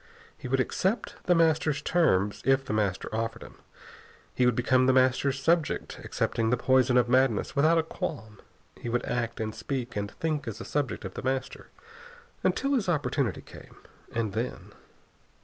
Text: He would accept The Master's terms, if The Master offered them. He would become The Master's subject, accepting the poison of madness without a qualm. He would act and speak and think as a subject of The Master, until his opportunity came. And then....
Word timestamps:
He 0.35 0.47
would 0.47 0.59
accept 0.59 1.13
The 1.25 1.35
Master's 1.35 1.79
terms, 1.79 2.41
if 2.43 2.65
The 2.65 2.73
Master 2.73 3.07
offered 3.13 3.43
them. 3.43 3.59
He 4.33 4.47
would 4.47 4.55
become 4.55 4.87
The 4.87 4.93
Master's 4.93 5.39
subject, 5.39 5.99
accepting 6.03 6.49
the 6.49 6.57
poison 6.57 6.97
of 6.97 7.07
madness 7.07 7.55
without 7.55 7.77
a 7.77 7.83
qualm. 7.83 8.41
He 8.75 8.89
would 8.89 9.05
act 9.05 9.39
and 9.39 9.53
speak 9.53 9.95
and 9.95 10.09
think 10.09 10.47
as 10.47 10.59
a 10.59 10.65
subject 10.65 11.05
of 11.05 11.13
The 11.13 11.21
Master, 11.21 11.69
until 12.43 12.73
his 12.73 12.89
opportunity 12.89 13.41
came. 13.41 13.75
And 14.11 14.33
then.... 14.33 14.71